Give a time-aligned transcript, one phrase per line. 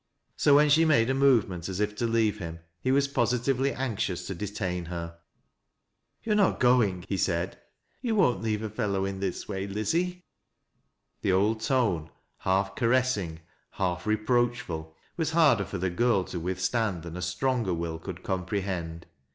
[0.35, 4.25] So, when she made a movement as if tri leave him, he was positively anxious
[4.25, 5.19] to detain her."
[6.23, 7.59] You are not going?" he said."
[8.01, 10.23] You won't leave a fellow in this way, Lizzie?"
[11.21, 12.09] The old tone,
[12.39, 13.41] half caressing,
[13.73, 19.05] half reproachful, was harder for the girl to withstand than a stronger will could comprehend.